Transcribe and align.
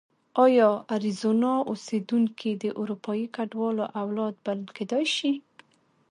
ایا 0.45 0.69
اریزونا 0.93 1.53
اوسېدونکي 1.69 2.51
د 2.63 2.65
اروپایي 2.79 3.27
کډوالو 3.35 3.85
اولاد 4.01 4.33
بلل 4.45 4.69
کېدای 4.77 5.05
شي؟ 5.15 5.31